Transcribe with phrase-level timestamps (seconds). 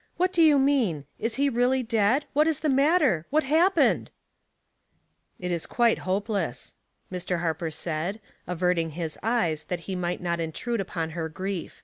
[0.18, 1.06] "What do you mean?
[1.18, 2.26] Is he really dead?
[2.34, 3.24] What is th£ matter?
[3.30, 4.10] What happened?"
[5.00, 5.08] '*
[5.40, 6.74] It is quite hopeless,"
[7.10, 7.40] Mr.
[7.40, 11.82] Harper said, avert ing his eyes that he might not intrude upon her grief.